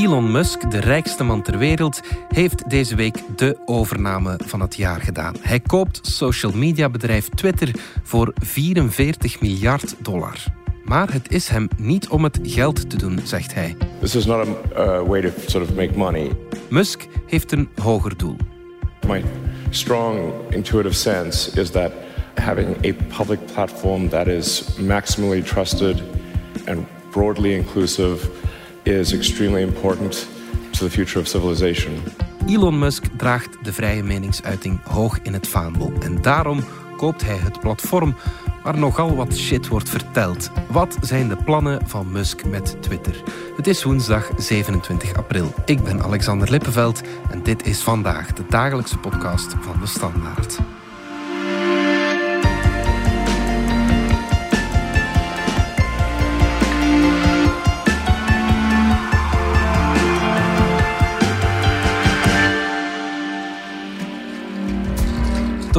[0.00, 5.00] Elon Musk, de rijkste man ter wereld, heeft deze week de overname van het jaar
[5.00, 5.34] gedaan.
[5.40, 7.70] Hij koopt social media bedrijf Twitter
[8.02, 10.44] voor 44 miljard dollar.
[10.84, 13.76] Maar het is hem niet om het geld te doen, zegt hij.
[14.00, 14.50] This is not a
[15.00, 16.30] uh, way to sort of make money.
[16.68, 18.36] Musk heeft een hoger doel.
[19.06, 19.24] My
[19.70, 21.92] strong intuitive sense is that
[22.34, 26.02] having a public platform that is maximally trusted
[26.66, 26.78] and
[27.10, 28.30] broadly inclusive
[28.82, 30.28] is extremely important
[30.70, 31.92] to the future of civilization.
[32.46, 35.92] Elon Musk draagt de vrije meningsuiting hoog in het vaandel.
[36.02, 36.60] En daarom
[36.96, 38.14] koopt hij het platform
[38.62, 40.50] waar nogal wat shit wordt verteld.
[40.68, 43.22] Wat zijn de plannen van Musk met Twitter?
[43.56, 45.54] Het is woensdag 27 april.
[45.64, 50.58] Ik ben Alexander Lippenveld en dit is vandaag de dagelijkse podcast van de Standaard.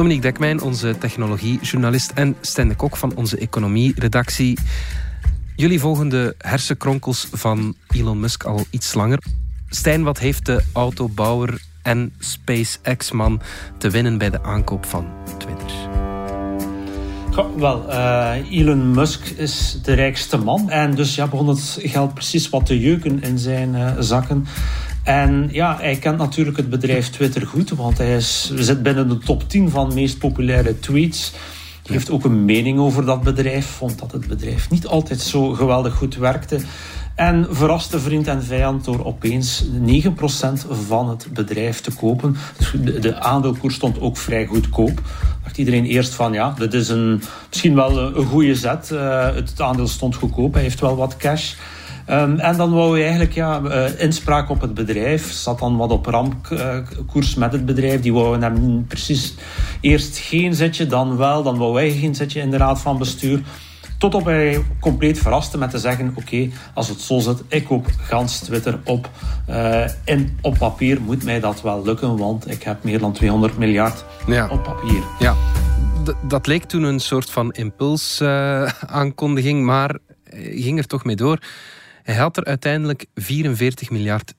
[0.02, 4.58] Dominique Dekmijn, onze technologiejournalist en Stijn de Kok van onze economie-redactie.
[5.56, 9.18] Jullie volgen de hersenkronkels van Elon Musk al iets langer.
[9.68, 13.40] Stijn, wat heeft de autobouwer en SpaceX-man
[13.78, 15.06] te winnen bij de aankoop van
[15.38, 15.70] Twitter?
[17.56, 20.70] wel, uh, Elon Musk is de rijkste man.
[20.70, 24.46] En dus ja, begon het geld precies wat te jeuken in zijn uh, zakken.
[25.02, 29.18] En ja, hij kent natuurlijk het bedrijf Twitter goed, want hij is, zit binnen de
[29.18, 31.32] top 10 van meest populaire tweets.
[31.82, 35.52] Hij heeft ook een mening over dat bedrijf, vond dat het bedrijf niet altijd zo
[35.52, 36.60] geweldig goed werkte.
[37.14, 40.08] En verraste vriend en vijand door opeens 9%
[40.70, 42.36] van het bedrijf te kopen.
[42.56, 45.00] Dus de aandeelkoers stond ook vrij goedkoop.
[45.42, 48.90] Dacht iedereen eerst van ja, dit is een, misschien wel een goede zet.
[48.92, 51.54] Uh, het aandeel stond goedkoop, hij heeft wel wat cash.
[52.10, 55.32] Um, en dan wou je eigenlijk ja, uh, inspraak op het bedrijf.
[55.32, 58.00] Zat dan wat op rampkoers uh, met het bedrijf.
[58.00, 59.34] Die wouden hem precies
[59.80, 61.42] eerst geen zetje, dan wel.
[61.42, 63.40] Dan wou wij geen zetje in de raad van bestuur.
[63.98, 67.86] Tot op hij compleet verraste met te zeggen: Oké, als het zo zit, ik koop
[68.00, 69.10] gans Twitter op.
[69.48, 73.58] Uh, en op papier moet mij dat wel lukken, want ik heb meer dan 200
[73.58, 74.48] miljard ja.
[74.48, 75.02] op papier.
[75.18, 75.34] Ja,
[76.04, 79.98] D dat leek toen een soort van impulsaankondiging, uh, maar
[80.40, 81.38] ging er toch mee door.
[82.02, 84.34] Hij had er uiteindelijk 44 miljard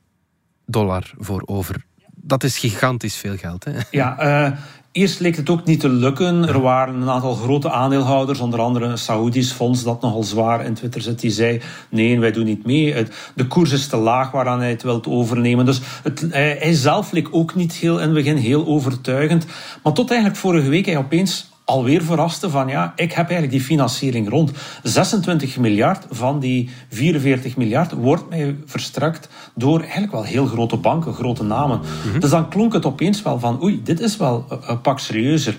[0.65, 1.85] dollar voor over.
[2.15, 3.63] Dat is gigantisch veel geld.
[3.63, 3.71] Hè?
[3.91, 4.57] Ja, uh,
[4.91, 6.47] eerst leek het ook niet te lukken.
[6.47, 10.73] Er waren een aantal grote aandeelhouders, onder andere een Saoedisch fonds dat nogal zwaar in
[10.73, 11.19] Twitter zit.
[11.19, 13.05] Die zei: nee, wij doen niet mee.
[13.35, 15.65] De koers is te laag waaraan hij het wilt overnemen.
[15.65, 19.45] Dus het, hij zelf leek ook niet heel in het begin heel overtuigend.
[19.83, 23.61] Maar tot eigenlijk vorige week hij opeens alweer verraste van ja, ik heb eigenlijk die
[23.61, 24.51] financiering rond.
[24.83, 31.13] 26 miljard van die 44 miljard wordt mij verstrekt door eigenlijk wel heel grote banken,
[31.13, 31.79] grote namen.
[32.07, 32.19] Mhm.
[32.19, 35.55] Dus dan klonk het opeens wel van oei, dit is wel een pak serieuzer.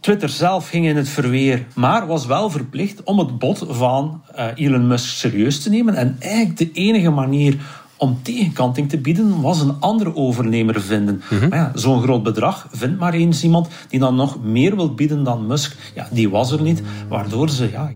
[0.00, 4.46] Twitter zelf ging in het verweer, maar was wel verplicht om het bod van uh,
[4.54, 5.94] Elon Musk serieus te nemen.
[5.94, 7.56] En eigenlijk de enige manier
[8.04, 11.22] om tegenkanting te bieden, was een andere overnemer vinden.
[11.30, 11.48] Mhm.
[11.48, 15.24] Maar ja, zo'n groot bedrag vindt maar eens iemand die dan nog meer wil bieden
[15.24, 15.76] dan Musk.
[15.94, 17.92] Ja, die was er niet, waardoor ze ja,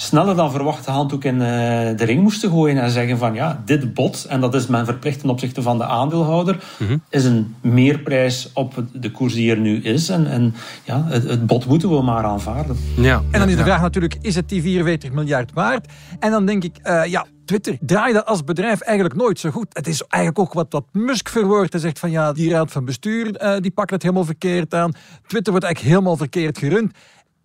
[0.00, 3.62] sneller dan verwacht de handdoek in uh, de ring moesten gooien en zeggen van ja,
[3.64, 6.96] dit bod, en dat is men verplicht ten opzichte van de aandeelhouder, mhm.
[7.08, 10.08] is een meerprijs op de koers die er nu is.
[10.08, 12.76] En, en ja, het, het bod moeten we maar aanvaarden.
[12.96, 13.22] Ja.
[13.30, 15.92] En dan is de vraag natuurlijk, is het die 44 miljard waard?
[16.18, 19.66] En dan denk ik, uh, ja, Twitter draaide als bedrijf eigenlijk nooit zo goed.
[19.72, 21.72] Het is eigenlijk ook wat, Musk verwoordt.
[21.72, 24.92] Hij zegt van ja, die raad van bestuur uh, die pakt het helemaal verkeerd aan.
[25.26, 26.92] Twitter wordt eigenlijk helemaal verkeerd gerund.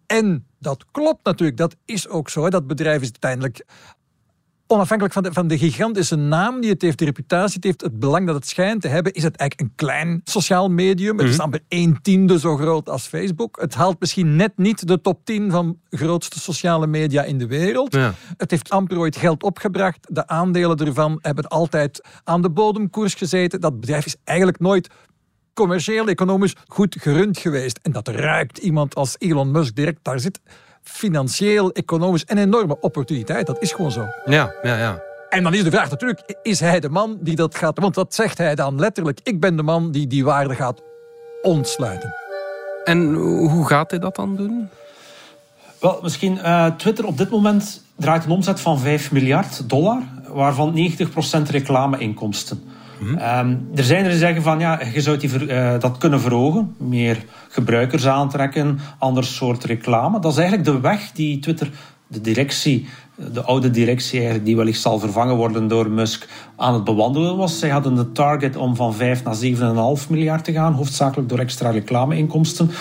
[0.05, 2.49] En dat klopt natuurlijk, dat is ook zo.
[2.49, 3.65] Dat bedrijf is uiteindelijk
[4.67, 7.99] onafhankelijk van de, van de gigantische naam die het heeft, de reputatie het heeft, het
[7.99, 11.17] belang dat het schijnt te hebben, is het eigenlijk een klein sociaal medium.
[11.17, 11.43] Het is mhm.
[11.43, 13.57] amper een tiende zo groot als Facebook.
[13.61, 17.97] Het haalt misschien net niet de top 10 van grootste sociale media in de wereld.
[18.37, 20.07] Het heeft amper ooit geld opgebracht.
[20.09, 23.61] De aandelen ervan hebben altijd aan de bodemkoers gezeten.
[23.61, 24.89] Dat bedrijf is eigenlijk nooit
[25.53, 27.79] commercieel, economisch goed gerund geweest.
[27.81, 29.99] En dat ruikt iemand als Elon Musk direct.
[30.01, 30.39] Daar zit
[30.83, 33.47] financieel, economisch een enorme opportuniteit.
[33.47, 34.05] Dat is gewoon zo.
[34.25, 35.01] Ja, ja, ja.
[35.29, 37.79] En dan is de vraag natuurlijk, is hij de man die dat gaat...
[37.79, 39.19] Want dat zegt hij dan letterlijk.
[39.23, 40.81] Ik ben de man die die waarde gaat
[41.41, 42.13] ontsluiten.
[42.83, 44.69] En hoe gaat hij dat dan doen?
[45.79, 50.91] Wel, misschien uh, Twitter op dit moment draait een omzet van 5 miljard dollar, waarvan
[51.47, 52.63] 90% reclameinkomsten.
[53.03, 53.47] Mhm.
[53.47, 56.75] Um, er zijn er die zeggen van ja, je zou die uh, dat kunnen verhogen,
[56.77, 60.19] meer gebruikers aantrekken, ander soort reclame.
[60.19, 61.69] Dat is eigenlijk de weg die Twitter,
[62.07, 62.87] de directie,
[63.33, 67.59] de oude directie eigenlijk, die wellicht zal vervangen worden door Musk, aan het bewandelen was.
[67.59, 69.35] Zij hadden de target om van 5 naar
[70.05, 72.71] 7,5 miljard te gaan, hoofdzakelijk door extra reclameinkomsten.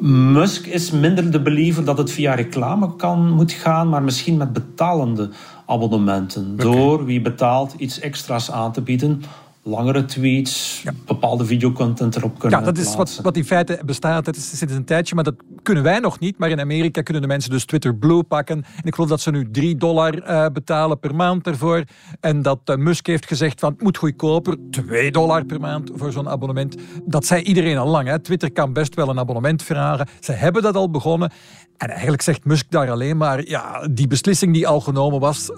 [0.00, 4.52] Musk is minder de believer dat het via reclame kan, moet gaan, maar misschien met
[4.52, 5.30] betalende
[5.66, 6.56] abonnementen.
[6.56, 9.22] Door wie betaalt iets extra's aan te bieden
[9.62, 14.24] langere tweets, bepaalde videocontent erop kunnen Ja, dat is wat, wat in feite bestaat.
[14.24, 16.38] Dat is sinds een tijdje, maar dat kunnen wij nog niet.
[16.38, 18.56] Maar in Amerika kunnen de mensen dus Twitter Blue pakken.
[18.56, 21.84] En ik geloof dat ze nu 3 dollar uh, betalen per maand ervoor.
[22.20, 24.56] En dat uh, Musk heeft gezegd van het moet goedkoper.
[24.70, 26.76] 2 dollar per maand voor zo'n abonnement.
[27.04, 28.08] Dat zei iedereen al lang.
[28.08, 28.18] Hè.
[28.18, 30.08] Twitter kan best wel een abonnement vragen.
[30.20, 31.32] Ze hebben dat al begonnen.
[31.76, 35.50] En eigenlijk zegt Musk daar alleen maar, ja, die beslissing die al genomen was,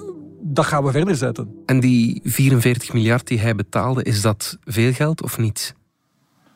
[0.47, 1.63] dat gaan we verder zetten.
[1.67, 5.75] En die 44 miljard die hij betaalde, is dat veel geld of niet?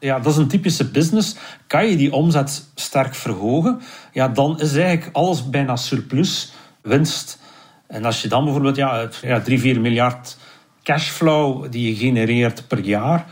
[0.00, 1.36] Ja, dat is een typische business.
[1.66, 3.80] Kan je die omzet sterk verhogen,
[4.12, 6.52] ja, dan is eigenlijk alles bijna surplus,
[6.82, 7.38] winst.
[7.86, 10.36] En als je dan bijvoorbeeld ja, ja 3, 4 miljard
[10.82, 13.26] cashflow die je genereert per jaar,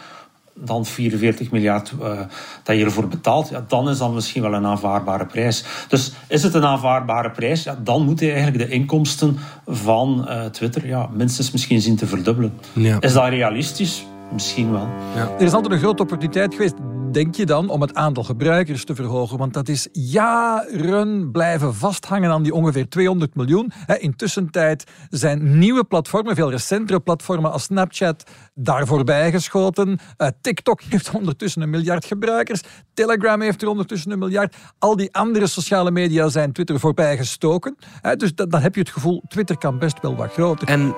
[0.58, 2.20] dan 44 miljard uh,
[2.62, 5.64] dat je ervoor betaalt, ja, dan is dat misschien wel een aanvaardbare prijs.
[5.88, 10.44] Dus is het een aanvaardbare prijs, ja, dan moet je eigenlijk de inkomsten van uh,
[10.44, 12.52] Twitter ja, minstens misschien zien te verdubbelen.
[12.72, 13.00] Ja.
[13.00, 14.04] Is dat realistisch?
[14.32, 14.88] Misschien wel.
[15.14, 15.30] Ja.
[15.38, 16.74] Er is altijd een grote opportuniteit geweest
[17.16, 19.38] denk je dan om het aantal gebruikers te verhogen?
[19.38, 23.72] Want dat is jaren blijven vasthangen aan die ongeveer 200 miljoen.
[23.98, 29.98] Intussen tijd zijn nieuwe platformen, veel recentere platformen als Snapchat, daar voorbij geschoten.
[30.16, 32.60] Eh, TikTok heeft ondertussen een miljard gebruikers.
[32.94, 34.56] Telegram heeft er ondertussen een miljard.
[34.78, 37.76] Al die andere sociale media zijn Twitter voorbij gestoken.
[38.16, 40.68] Dus dan heb je het gevoel, Twitter kan best wel wat groter.
[40.68, 40.94] En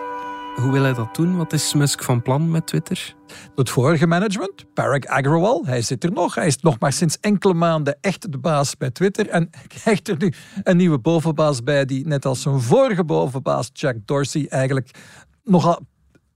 [0.61, 1.37] hoe wil hij dat doen?
[1.37, 3.15] Wat is Musk van plan met Twitter?
[3.55, 6.35] Het vorige management, Parag Agrawal, hij zit er nog.
[6.35, 9.29] Hij is nog maar sinds enkele maanden echt de baas bij Twitter.
[9.29, 9.51] En
[9.83, 10.33] krijgt er nu
[10.63, 14.91] een nieuwe bovenbaas bij, die net als zijn vorige bovenbaas, Jack Dorsey, eigenlijk
[15.45, 15.81] nogal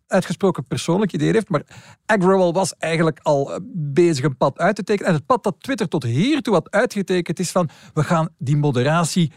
[0.07, 1.49] uitgesproken persoonlijk idee heeft.
[1.49, 1.63] Maar
[2.07, 5.09] Agrawal was eigenlijk al eh, bezig een pad uit te tekenen.
[5.09, 9.33] En het pad dat Twitter tot hiertoe had uitgetekend is van we gaan die moderatie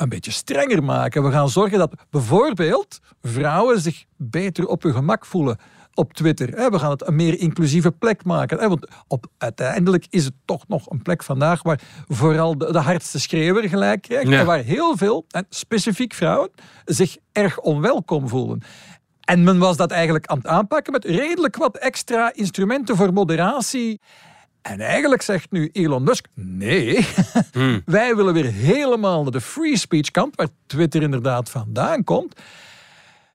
[0.00, 1.22] een beetje strenger maken.
[1.22, 5.58] We gaan zorgen dat bijvoorbeeld vrouwen zich beter op hun gemak voelen
[5.94, 6.70] op Twitter.
[6.70, 8.68] We gaan het een meer inclusieve plek maken.
[8.68, 13.20] Want op, uiteindelijk is het toch nog een plek vandaag waar vooral de, de hardste
[13.20, 14.30] schreeuwer gelijk krijgt.
[14.30, 16.50] En waar heel veel, en specifiek vrouwen,
[16.84, 18.62] zich erg onwelkom voelen.
[19.20, 24.00] En men was dat eigenlijk aan het aanpakken met redelijk wat extra instrumenten voor moderatie.
[24.62, 27.06] En eigenlijk zegt nu Elon Musk: nee,
[27.52, 27.82] hmm.
[27.84, 32.40] wij willen weer helemaal naar de free speech kant, waar Twitter inderdaad vandaan komt.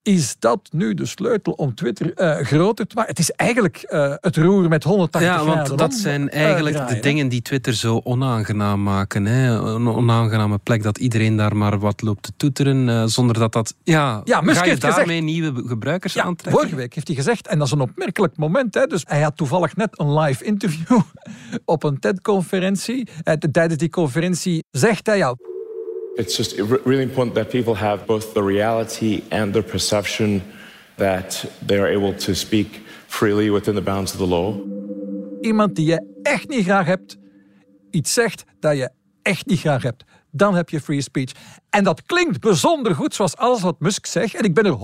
[0.03, 3.11] Is dat nu de sleutel om Twitter uh, groter te maken?
[3.11, 5.61] Het is eigenlijk uh, het roer met 180 ja, graden.
[5.61, 9.25] Ja, want dat zijn eigenlijk de dingen die Twitter zo onaangenaam maken.
[9.25, 9.49] Hè?
[9.49, 13.75] Een onaangename plek dat iedereen daar maar wat loopt te toeteren, zonder dat dat...
[13.83, 16.61] Ja, ja Musk ga je daarmee gezegd, nieuwe gebruikers ja, aantrekken?
[16.61, 19.37] Vorige week heeft hij gezegd, en dat is een opmerkelijk moment, hè, dus hij had
[19.37, 21.01] toevallig net een live interview
[21.65, 23.07] op een TED-conferentie.
[23.51, 25.17] Tijdens die conferentie zegt hij...
[25.17, 25.35] Ja,
[26.15, 30.43] It's just really important that people have both the reality and the perception
[30.95, 34.55] that they are able to speak freely within the bounds of the law.
[35.41, 37.17] Iemand die je echt niet graag hebt,
[37.89, 38.89] iets zegt dat je
[39.21, 40.03] echt niet graag hebt.
[40.31, 41.31] Dan heb je free speech.
[41.69, 44.35] En dat klinkt bijzonder goed, zoals alles wat Musk zegt.
[44.35, 44.77] En ik ben er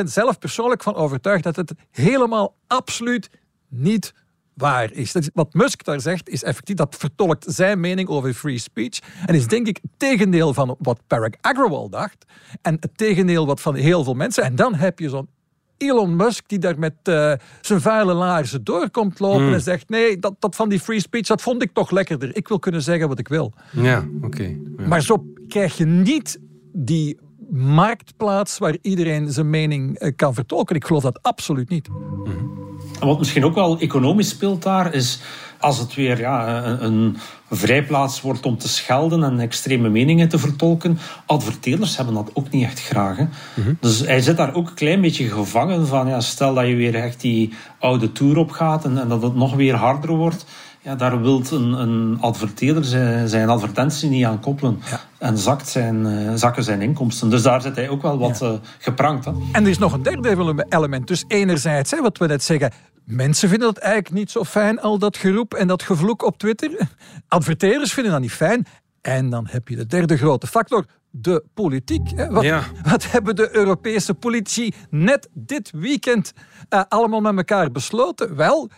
[0.00, 3.30] 100% zelf persoonlijk van overtuigd dat het helemaal absoluut
[3.68, 4.12] niet
[4.54, 5.14] waar is.
[5.34, 8.98] Wat Musk daar zegt, is effectief, dat vertolkt zijn mening over free speech.
[9.26, 12.24] En is denk ik het tegendeel van wat Parag Agrawal dacht.
[12.62, 14.42] En het tegendeel wat van heel veel mensen.
[14.42, 15.28] En dan heb je zo'n
[15.76, 19.52] Elon Musk die daar met uh, zijn vuile laarzen doorkomt lopen hmm.
[19.52, 22.36] en zegt: Nee, dat, dat van die free speech, dat vond ik toch lekkerder.
[22.36, 23.52] Ik wil kunnen zeggen wat ik wil.
[23.72, 24.56] Ja, oké.
[24.78, 24.86] ja.
[24.86, 26.38] Maar zo krijg je niet
[26.72, 27.18] die
[27.50, 30.76] marktplaats waar iedereen zijn mening uh, kan vertolken.
[30.76, 31.88] Ik geloof dat absoluut niet.
[31.88, 32.54] Mm
[33.00, 35.20] en wat misschien ook wel economisch speelt daar, is
[35.58, 37.16] als het weer ja, een, een
[37.50, 40.98] vrijplaats wordt om te schelden en extreme meningen te vertolken.
[41.26, 43.16] Adverteerders hebben dat ook niet echt graag.
[43.16, 43.24] Hè.
[43.54, 43.74] Mhm.
[43.80, 46.08] Dus hij zit daar ook een klein beetje gevangen van.
[46.08, 49.54] Ja, stel dat je weer echt die oude tour opgaat en, en dat het nog
[49.54, 50.44] weer harder wordt.
[50.84, 54.80] Ja, daar wil een, een adverteerder zijn, zijn, advertentie niet aan koppelen.
[55.18, 57.30] En zakt zijn, uh, zakken zijn inkomsten.
[57.30, 58.46] Dus daar zit hij ook wel wat ja.
[58.46, 59.24] uh, geprankt.
[59.24, 59.32] Hè.
[59.52, 61.06] En er is nog een derde element.
[61.06, 62.72] Dus enerzijds, hè, wat we net zeggen...
[63.04, 66.70] Mensen vinden dat eigenlijk niet zo fijn, al dat geroep en dat gevloek op Twitter.
[67.28, 68.66] Adverteerders vinden dat niet fijn.
[69.00, 72.28] En dan heb je de derde grote factor, de politiek.
[72.30, 72.62] Wat, ja.
[72.90, 76.32] wat, hebben de Europese politici net dit weekend
[76.70, 78.36] uh, allemaal met elkaar besloten?
[78.36, 78.70] Wel,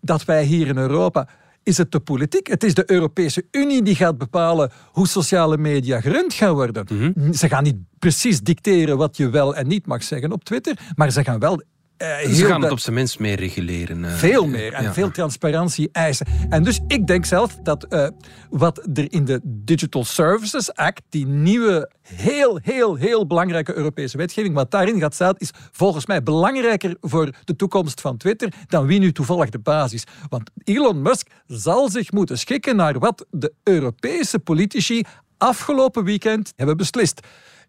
[0.00, 1.28] dat wij hier in Europa
[1.70, 2.46] is het de politiek.
[2.46, 6.86] Het is de Europese Unie die gaat bepalen hoe sociale media gerund gaan worden.
[6.88, 7.32] Mhm.
[7.32, 11.10] Ze gaan niet precies dicteren wat je wel en niet mag zeggen op Twitter, maar
[11.10, 11.62] ze gaan wel
[12.02, 14.04] uh, Ze gaan het op zijn minst meer reguleren.
[14.04, 14.10] eh.
[14.14, 14.92] veel meer en Ja.
[14.92, 16.26] veel transparantie eisen.
[16.48, 18.08] En dus ik denk zelf dat eh,
[18.50, 24.54] wat er in de Digital Services Act, die nieuwe, heel, heel, heel belangrijke Europese wetgeving,
[24.54, 28.98] wat daarin gaat staan, is volgens mij belangrijker voor de toekomst van Twitter dan wie
[28.98, 30.04] nu toevallig de baas is.
[30.28, 35.02] Want Elon Musk zal zich moeten schikken naar wat de Europese politici
[35.38, 37.20] afgelopen weekend hebben beslist.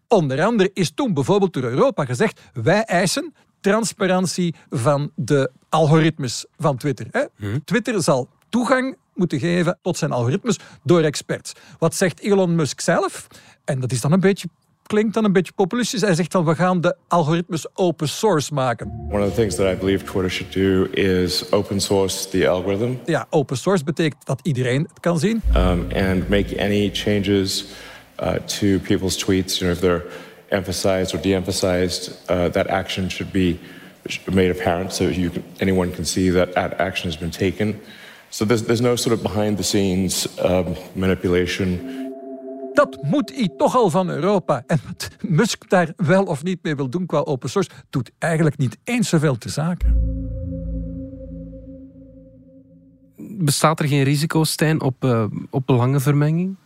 [0.08, 6.76] Onder andere is toen bijvoorbeeld door Europa gezegd: wij eisen transparantie van de algoritmes van
[6.76, 7.06] Twitter.
[7.10, 7.24] Hè?
[7.64, 11.52] Twitter zal toegang moeten geven tot zijn algoritmes door experts.
[11.78, 13.26] Wat zegt Elon Musk zelf?
[13.64, 14.48] En dat is dan een beetje,
[14.86, 16.00] klinkt dan een beetje populistisch.
[16.00, 19.06] Hij zegt dan we gaan de algoritmes open source maken.
[19.10, 22.92] One of the things that I believe Twitter should do is open source the algorithm
[23.04, 25.42] Ja, open source betekent dat iedereen het kan zien.
[25.56, 27.64] um, and make any changes
[28.22, 29.58] uh, to people's tweets.
[29.58, 30.10] You know, if they're
[30.52, 33.58] emphasized or de-emphasized, uh, that action should be
[34.32, 37.80] made apparent so you can, anyone can see that that action has been taken.
[38.30, 42.00] So there's, there's no sort of behind-the-scenes um, manipulation.
[42.72, 44.62] Dat moet hij toch al van Europa.
[44.66, 48.58] En wat Musk daar wel of niet mee wil doen qua open source, doet eigenlijk
[48.58, 50.10] niet eens zoveel te zaken.
[53.16, 56.56] Bestaat er geen risico, Stijn, op, eh, op belangenvermenging?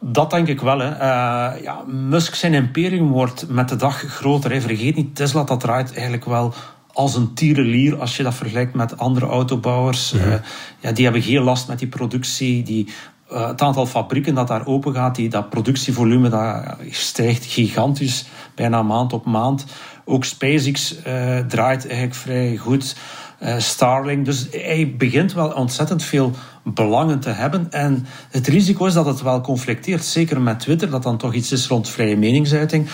[0.00, 0.78] Dat denk ik wel.
[0.78, 0.90] Hè.
[0.90, 4.52] Eh, ja, Musk zijn imperium wordt met de dag groter.
[4.52, 4.60] Hè.
[4.60, 6.54] Vergeet niet, Tesla dat draait eigenlijk wel
[6.96, 10.12] als een tierenlier als je dat vergelijkt met andere autobouwers.
[10.12, 10.34] Eh,
[10.80, 12.62] ja, die hebben geen last met die productie.
[12.62, 12.88] Die,
[13.28, 18.82] eh, het aantal fabrieken dat daar open gaat, die, dat productievolume dat stijgt gigantisch, bijna
[18.82, 19.66] maand op maand.
[20.04, 22.96] Ook SpaceX eh, draait eigenlijk vrij goed.
[23.38, 24.24] Eh, Starlink.
[24.24, 26.32] Dus hij begint wel ontzettend veel
[26.64, 27.66] belangen te hebben.
[27.70, 30.04] En het risico is dat het wel conflicteert.
[30.04, 32.88] Zeker met Twitter, dat dan toch iets is rond vrije meningsuiting.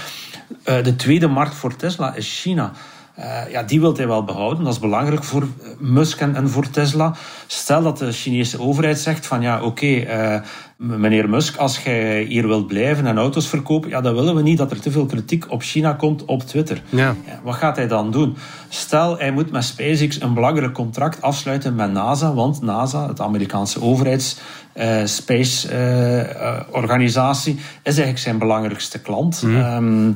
[0.65, 2.73] Eh, de tweede markt voor Tesla is China.
[3.15, 4.65] Eh, ja, die wil hij wel behouden.
[4.65, 7.15] Dat is belangrijk voor eh, Musk en, en voor Tesla.
[7.47, 10.41] Stel dat de Chinese overheid zegt van ja, oké, eh,
[10.77, 14.59] meneer Musk, als jij hier wilt blijven en auto's verkopen, ja, dan willen we niet
[14.59, 16.83] dat er te veel kritiek op China komt op Twitter.
[16.89, 17.15] Ja.
[17.27, 18.37] Ja, wat gaat hij dan doen?
[18.69, 23.83] Stel, hij moet met SpaceX een belangrijk contract afsluiten met NASA, want NASA, het Amerikaanse
[23.83, 24.39] overheids
[24.73, 25.69] eh, space
[26.71, 29.43] organisatie, is eigenlijk zijn belangrijkste klant.
[29.47, 30.11] Ehm,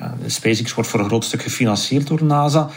[0.00, 2.70] ja, SpaceX wordt voor een groot stuk gefinancierd door NASA.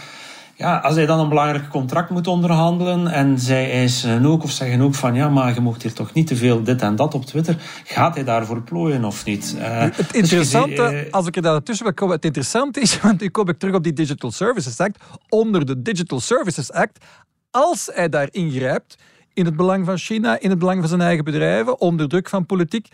[0.55, 4.81] Ja, als hij dan een belangrijk contract moet onderhandelen en zij eisen ook of zeggen
[4.81, 7.25] ook van ja, maar je mocht hier toch niet te veel dit en dat op
[7.25, 9.55] Twitter, gaat hij daarvoor plooien of niet?
[9.59, 12.79] Eh, Het dus je interessante, eh, als ik er daar tussen wil komen, het interessante
[12.79, 16.71] is, want nu kom ik terug op die Digital Services Act, onder de Digital Services
[16.71, 17.05] Act,
[17.51, 18.97] als hij daar ingrijpt
[19.33, 22.45] in het belang van China, in het belang van zijn eigen bedrijven, onder druk van
[22.45, 22.87] politiek,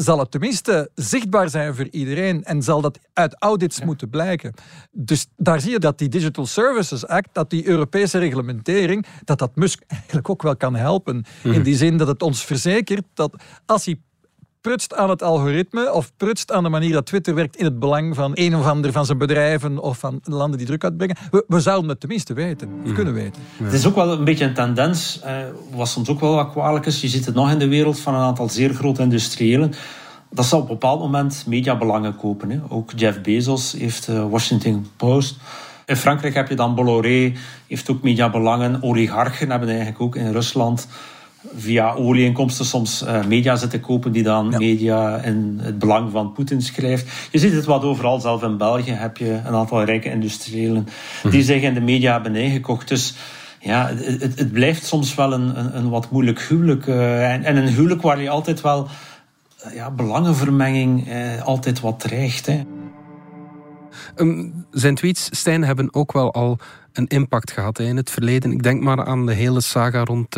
[0.00, 4.54] zal het tenminste zichtbaar zijn voor iedereen en zal dat uit audits moeten blijken.
[4.90, 9.56] Dus daar zie je dat die Digital Services Act, dat die Europese reglementering, dat dat
[9.56, 11.24] Musk eigenlijk ook wel kan helpen.
[11.42, 14.00] In die zin dat het ons verzekert dat als hij
[14.68, 18.14] prutst aan het algoritme of prutst aan de manier dat Twitter werkt in het belang
[18.14, 21.16] van een of ander van zijn bedrijven of van landen die druk uitbrengen.
[21.30, 23.42] We, we zouden het tenminste weten, of kunnen weten.
[23.62, 25.36] Het is ook wel een beetje een tendens, eh,
[25.74, 27.00] wat soms ook wel wat kwalijk is.
[27.00, 29.72] Je ziet het nog in de wereld van een aantal zeer grote industriëlen.
[30.30, 32.50] Dat ze op een bepaald moment mediabelangen kopen.
[32.50, 32.60] Hè.
[32.68, 35.36] Ook Jeff Bezos heeft eh, Washington Post.
[35.86, 37.32] In Frankrijk heb je dan Bolloré,
[37.66, 38.82] heeft ook mediabelangen.
[38.82, 40.88] Oligarchen hebben eigenlijk ook in Rusland
[41.56, 46.62] via olieinkomsten soms eh, media zitten kopen die dan media in het belang van Poetin
[46.62, 47.28] schrijft.
[47.30, 50.86] Je ziet het wat overal, zelf in België heb je een aantal rijke industriëlen
[51.30, 52.88] die zich in de media hebben ingekocht.
[52.88, 53.14] Dus
[53.60, 56.86] ja, het, het- blijft soms wel een, een, een wat moeilijk huwelijk.
[56.86, 58.88] eh, en, en een huwelijk waar je altijd wel
[59.62, 61.08] eh, ja, belangenvermenging
[61.44, 62.46] altijd wat dreigt.
[62.46, 62.60] Hè.
[64.16, 66.58] Ehm, zijn tweets, Stijn, hebben ook wel al
[66.92, 68.52] een impact gehad hè, in het verleden.
[68.52, 70.36] Ik denk maar aan de hele saga rond,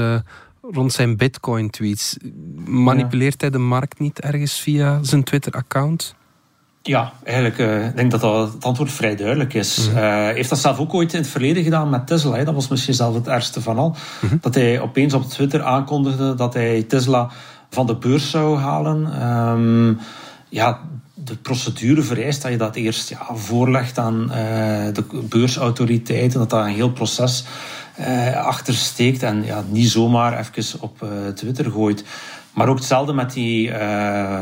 [0.73, 2.17] rond zijn Bitcoin-tweets.
[2.65, 6.15] Manipuleert hij de markt niet ergens via zijn Twitter-account?
[6.83, 9.89] Ja, eigenlijk eh, ik denk dat dat het antwoord vrij duidelijk is.
[9.93, 12.37] Hij heeft dat zelf ook ooit in het verleden gedaan met Tesla.
[12.37, 12.45] Hè.
[12.45, 13.97] Dat was misschien zelf het ergste van al.
[14.21, 14.37] Mhm.
[14.41, 17.31] Dat hij opeens op Twitter aankondigde dat hij Tesla
[17.71, 19.13] van de beurs zou halen.
[19.13, 19.95] Ehm,
[20.49, 20.81] ja,
[21.15, 24.37] de procedure vereist dat je dat eerst ja, voorlegt aan eh,
[24.93, 26.39] de beursautoriteiten.
[26.39, 27.45] Dat daar een heel proces
[28.01, 29.23] eh, achter steekt.
[29.23, 32.05] En ja, niet zomaar even op eh, Twitter gooit.
[32.55, 34.41] Maar ook hetzelfde met, die, eh,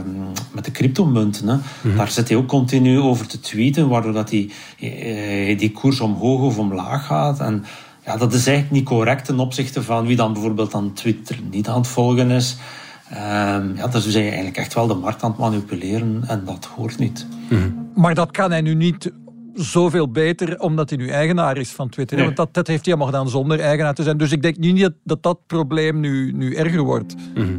[0.52, 1.48] met de cryptomunten.
[1.48, 1.56] Hè.
[1.96, 6.40] Daar zit hij ook continu over te tweeten, waardoor dat die, eh, die koers omhoog
[6.40, 7.40] of omlaag gaat.
[7.40, 7.64] En
[8.04, 11.68] ja, dat is eigenlijk niet correct ten opzichte van wie dan bijvoorbeeld aan Twitter niet
[11.68, 12.56] aan het volgen is.
[13.12, 16.68] Um, ja, dus zijn je eigenlijk echt wel de markt aan het manipuleren en dat
[16.76, 17.26] hoort niet.
[17.48, 17.70] Mhm.
[17.94, 19.12] Maar dat kan hij nu niet
[19.58, 22.24] zoveel beter omdat hij nu eigenaar is van Twitter.
[22.24, 24.16] Want dat, dat heeft hij allemaal gedaan zonder eigenaar te zijn.
[24.16, 27.14] Dus ik denk niet dat dat, dat probleem nu, nu erger wordt.
[27.34, 27.58] Mhm.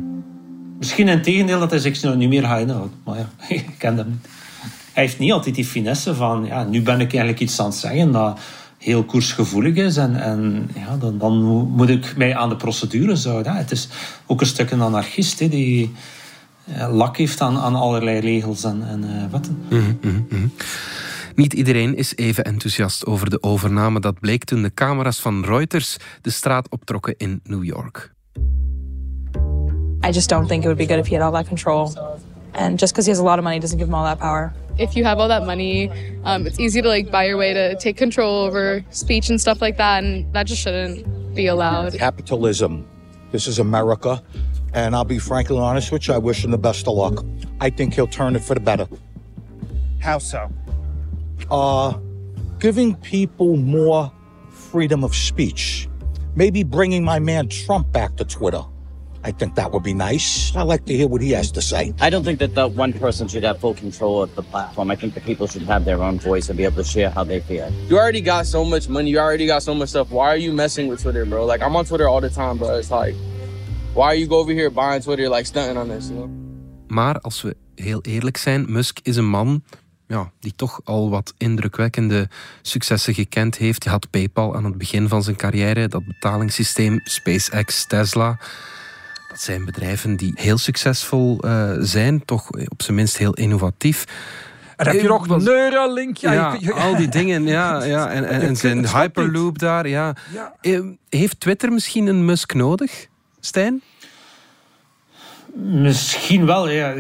[0.78, 2.92] Misschien in tegendeel dat hij zich nu niet meer gaat inhouden.
[3.04, 4.28] Maar ja, ik ken hem niet.
[4.94, 6.46] Hij heeft niet altijd die finesse van...
[6.46, 8.40] Ja, nu ben ik eigenlijk iets aan het zeggen dat
[8.78, 9.98] heel koersgevoelig is.
[9.98, 13.56] En, en ja, dan, dan moet ik mij aan de procedures houden.
[13.56, 13.88] Het is
[14.26, 15.92] ook een stuk een anarchist die
[16.92, 19.58] lak heeft aan, aan allerlei regels en, en uh, wetten.
[19.70, 20.48] Mhm, mhm.
[21.40, 24.00] Niet iedereen is even enthousiast over de overname.
[24.00, 28.14] Dat bleek toen de camera's van Reuters de straat optrokken in New York.
[30.08, 31.92] I just don't think it would be good if he had all that control.
[32.52, 34.54] And just because he has a lot of money doesn't give him all that power.
[34.78, 35.90] if you have all that money,
[36.24, 39.62] um, it's easy to like buy your way to take control over speech and stuff
[39.62, 41.06] like that, and that just shouldn't
[41.36, 41.94] be allowed.
[41.94, 42.84] Capitalism.
[43.32, 44.22] This is America,
[44.74, 46.16] and I'll be frankly honest with you.
[46.16, 47.26] I wish him the best of luck.
[47.60, 48.88] I think he'll turn it for the better.
[50.00, 50.50] How so?
[51.52, 51.94] Uh,
[52.60, 54.12] giving people more
[54.50, 55.88] freedom of speech.
[56.36, 58.64] Maybe bringing my man Trump back to Twitter.
[59.24, 60.56] I think that would be nice.
[60.56, 61.94] I like to hear what he has to say.
[62.00, 64.92] I don't think that the one person should have full control of the platform.
[64.92, 67.26] I think the people should have their own voice and be able to share how
[67.26, 67.70] they feel.
[67.90, 69.10] You already got so much money.
[69.10, 70.10] You already got so much stuff.
[70.10, 71.46] Why are you messing with Twitter, bro?
[71.46, 72.78] Like I'm on Twitter all the time, bro.
[72.78, 73.16] It's like,
[73.94, 76.10] why are you go over here buying Twitter, like stunting on this?
[76.10, 76.30] You know?
[76.88, 79.64] Maar als we heel eerlijk zijn, Musk is een man
[80.10, 82.30] ja, die toch al wat indrukwekkende
[82.62, 83.84] successen gekend heeft.
[83.84, 88.40] Hij had PayPal aan het begin van zijn carrière, dat betalingssysteem, SpaceX, Tesla.
[89.30, 94.06] Dat zijn bedrijven die heel succesvol uh, zijn, toch op zijn minst heel innovatief.
[94.76, 96.18] En heb je nog een Neuralink?
[96.18, 97.46] Ja, ja, al die dingen.
[97.46, 98.10] Ja, ja.
[98.10, 99.88] En, en, en zijn Hyperloop daar.
[99.88, 100.16] Ja.
[100.34, 100.54] ja.
[100.62, 103.08] Eh, heeft Twitter misschien een Musk nodig,
[103.40, 103.82] Stijn?
[105.56, 106.94] Misschien wel, ja.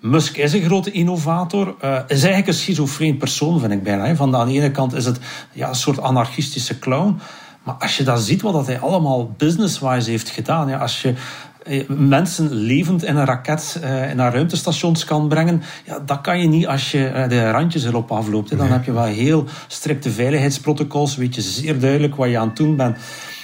[0.00, 1.74] Musk is een grote innovator.
[1.84, 4.14] Uh, is eigenlijk een schizofreen persoon, vind ik bijna.
[4.14, 5.18] Van de, aan de ene kant is het
[5.52, 7.20] ja, een soort anarchistische clown.
[7.62, 10.68] Maar als je dan ziet wat hij allemaal business-wise heeft gedaan.
[10.68, 11.14] Ja, als je
[11.62, 16.48] eh, mensen levend in een raket uh, naar ruimtestations kan brengen, ja, dat kan je
[16.48, 18.50] niet als je uh, de randjes erop afloopt.
[18.50, 18.56] Hè.
[18.56, 22.56] Dan heb je wel heel strikte veiligheidsprotocols, weet je zeer duidelijk wat je aan het
[22.56, 22.98] doen bent.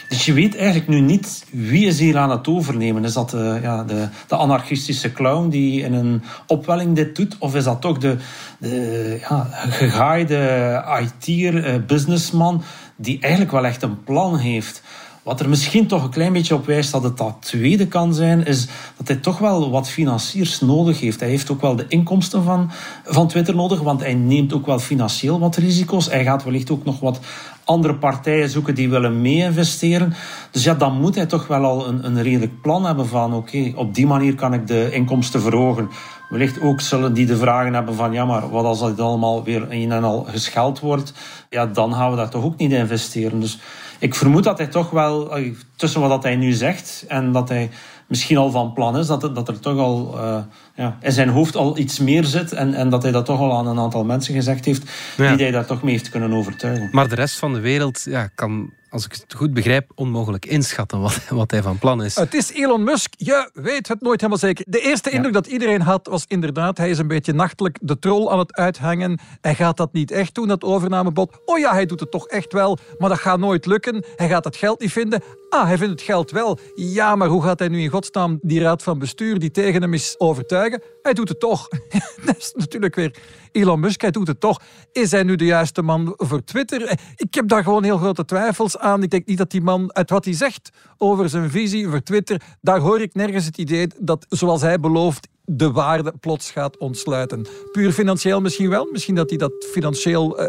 [0.08, 3.04] Dus je weet eigenlijk nu niet wie is hier aan het overnemen.
[3.04, 7.36] Is dat de, ja, de, de anarchistische clown die in een opwelling dit doet?
[7.38, 8.16] Of is dat toch de,
[8.58, 12.62] de ja, gegaaide IT'er, businessman
[12.96, 14.82] die eigenlijk wel echt een plan heeft?
[15.24, 18.46] Wat er misschien toch een klein beetje op wijst dat het dat tweede kan zijn,
[18.46, 21.20] is dat hij toch wel wat financiers nodig heeft.
[21.20, 22.70] Hij heeft ook wel de inkomsten van,
[23.04, 26.10] van Twitter nodig, want hij neemt ook wel financieel wat risico's.
[26.10, 27.20] Hij gaat wellicht ook nog wat
[27.64, 30.14] andere partijen zoeken die willen mee-investeren.
[30.50, 33.72] Dus ja, dan moet hij toch wel al een, een redelijk plan hebben van oké,
[33.74, 35.88] op die manier kan ik de inkomsten verhogen.
[36.28, 39.66] Wellicht ook zullen die de vragen hebben van ja, maar wat als dit allemaal weer
[39.70, 41.12] een en al gescheld wordt,
[41.50, 43.40] ja, dan gaan we daar toch ook niet investeren.
[43.40, 43.58] Dus
[43.98, 45.38] ik vermoed dat hij toch wel,
[45.76, 47.70] tussen wat hij nu zegt en dat hij
[48.07, 50.38] misschien al van plan is, dat, dat er toch al uh,
[50.74, 53.57] ja, in zijn hoofd al iets meer zit en, en dat hij dat toch al
[53.57, 54.83] aan een aantal mensen gezegd heeft,
[55.16, 56.88] die hij daar toch mee heeft kunnen overtuigen.
[56.92, 61.00] Maar de rest van de wereld ja, kan als ik het goed begrijp, onmogelijk inschatten
[61.00, 62.14] wat, wat hij van plan is.
[62.16, 63.14] Het is Elon Musk.
[63.16, 64.64] Je weet het nooit helemaal zeker.
[64.68, 68.28] De eerste indruk dat iedereen had, was inderdaad, hij is een beetje nachtelijk de troll
[68.28, 69.18] aan het uithangen.
[69.40, 71.40] Hij gaat dat niet echt doen, dat overnamebod.
[71.44, 74.04] Oh ja, hij doet het toch echt wel, maar dat gaat nooit lukken.
[74.16, 75.22] Hij gaat het geld niet vinden.
[75.48, 76.59] Ah, hij vindt het geld wel.
[76.74, 79.94] Ja, maar hoe gaat hij nu in godsnaam die raad van bestuur die tegen hem
[79.94, 80.83] is overtuigen?
[81.04, 81.68] Hij doet het toch.
[82.26, 83.16] dat is natuurlijk weer
[83.52, 84.60] Elon Musk, hij doet het toch.
[84.92, 86.98] Is hij nu de juiste man voor Twitter?
[87.16, 89.02] Ik heb daar gewoon heel grote twijfels aan.
[89.02, 92.40] Ik denk niet dat die man, uit wat hij zegt over zijn visie voor Twitter,
[92.60, 97.46] daar hoor ik nergens het idee dat, zoals hij belooft, de waarde plots gaat ontsluiten.
[97.72, 98.88] Puur financieel misschien wel.
[98.92, 100.46] Misschien dat hij dat financieel uh,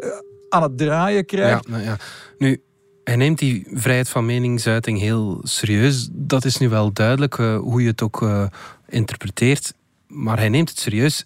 [0.50, 1.66] aan het draaien krijgt.
[1.66, 1.98] Ja, nou ja.
[2.38, 2.62] Nu,
[3.04, 6.10] hij neemt die vrijheid van meningsuiting heel serieus.
[6.12, 8.46] Dat is nu wel duidelijk uh, hoe je het ook uh,
[8.88, 9.74] interpreteert.
[10.08, 11.26] Maar hij neemt het serieus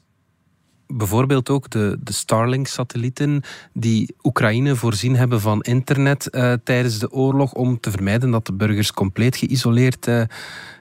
[0.88, 3.42] bijvoorbeeld ook de, de Starlink-satellieten
[3.74, 8.54] die Oekraïne voorzien hebben van internet uh, tijdens de oorlog om te vermijden dat de
[8.54, 10.24] burgers compleet geïsoleerd uh,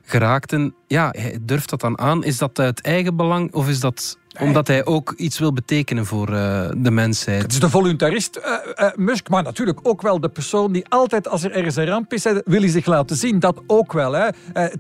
[0.03, 0.75] geraakten.
[0.87, 2.25] Ja, hij durft dat dan aan.
[2.25, 6.31] Is dat uit eigen belang of is dat Omdat hij ook iets wil betekenen voor
[6.31, 7.43] uh, de mensheid.
[7.43, 8.45] Het is de voluntarist, uh,
[8.85, 12.13] uh, Musk, maar natuurlijk ook wel de persoon die altijd als er ergens een ramp
[12.13, 13.39] is, wil hij zich laten zien.
[13.39, 14.13] Dat ook wel.
[14.13, 14.29] Hè.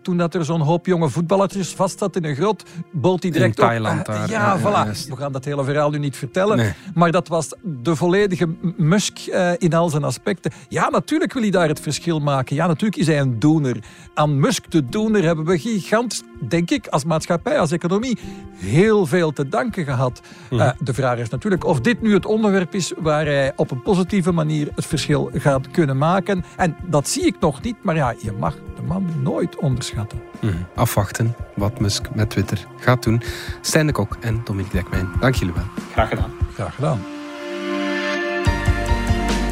[0.02, 3.58] toen dat er zo'n hoop jonge voetballertjes vast zat in een grot, bood hij direct
[3.58, 4.30] in Thailand daar.
[4.30, 5.08] ja, voilà.
[5.08, 6.56] We gaan dat hele verhaal nu niet vertellen.
[6.56, 6.72] Nee.
[6.94, 9.18] Maar dat was de volledige Musk
[9.58, 10.52] in al zijn aspecten.
[10.68, 12.56] Ja, natuurlijk wil hij daar het verschil maken.
[12.56, 13.76] Ja, natuurlijk is hij een doener.
[14.14, 18.18] Aan Musk, de doener, hebben we gigantisch, denk ik, als maatschappij, als economie,
[18.54, 20.20] heel veel te danken gehad.
[20.50, 20.60] Mhm.
[20.60, 23.82] Uh, de vraag is natuurlijk of dit nu het onderwerp is waar hij op een
[23.82, 26.44] positieve manier het verschil gaat kunnen maken.
[26.56, 30.22] En dat zie ik nog niet, maar ja, je mag de man nooit onderschatten.
[30.40, 30.52] Mhm.
[30.74, 33.22] Afwachten wat Musk met Twitter gaat doen.
[33.60, 35.64] Stijn de Kok en Dominique Dekmijn, dank jullie wel.
[35.92, 36.30] Graag gedaan.
[36.54, 37.17] Graag gedaan.